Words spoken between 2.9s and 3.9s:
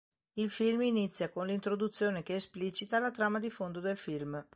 la trama di fondo